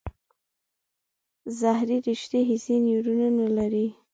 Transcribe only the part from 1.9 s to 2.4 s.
رشته